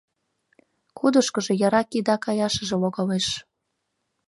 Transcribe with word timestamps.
Кудышкыжо 0.97 1.53
яра 1.67 1.81
кида 1.91 2.15
каяшыже 2.25 2.75
логалеш. 2.81 3.27